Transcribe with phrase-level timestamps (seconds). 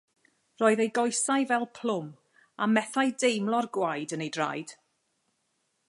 [0.61, 2.07] Roedd ei goesau fel plwm
[2.65, 4.75] a methai deimlo'r gwaed yn ei draed.